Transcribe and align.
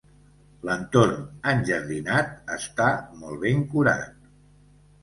L'entorn 0.69 1.13
enjardinat 1.53 2.35
està 2.59 2.91
molt 3.21 3.45
ben 3.47 3.65
curat. 3.77 4.31